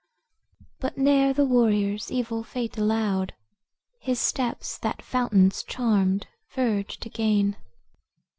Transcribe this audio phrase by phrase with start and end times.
[0.79, 3.33] 'But ne'er the warrior's evil fate allowed
[4.01, 7.55] His steps that fountain's charmed verge to gain.